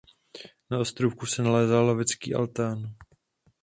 Na 0.69 0.79
ostrůvku 0.79 1.25
se 1.25 1.43
nalézá 1.43 1.81
lovecký 1.81 2.33
altán. 2.35 2.95